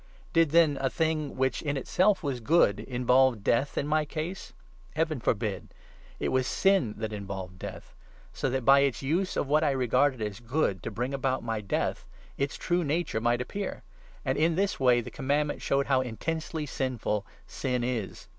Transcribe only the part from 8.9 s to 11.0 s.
use of what I regarded as good to